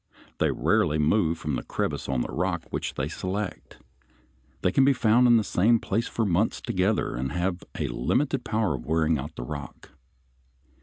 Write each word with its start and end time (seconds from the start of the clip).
They 0.39 0.49
rarely 0.49 0.97
move 0.97 1.37
from 1.37 1.53
the 1.55 1.61
crevice 1.63 2.09
on 2.09 2.21
the 2.21 2.31
rock 2.31 2.63
which 2.71 2.95
they 2.95 3.07
select. 3.07 3.77
They 4.63 4.71
can 4.71 4.83
be 4.83 4.93
found 4.93 5.27
in 5.27 5.37
the 5.37 5.43
same 5.43 5.77
place 5.79 6.07
for 6.07 6.25
months 6.25 6.59
together, 6.59 7.15
and 7.15 7.31
have 7.33 7.63
a 7.77 7.87
limited 7.87 8.43
power 8.43 8.73
of 8.73 8.83
wearing 8.87 9.19
out 9.19 9.35
the 9.35 9.43
rock. 9.43 9.91